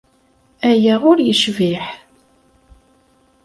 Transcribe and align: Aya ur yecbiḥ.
Aya 0.69 0.95
ur 1.09 1.17
yecbiḥ. 1.21 1.85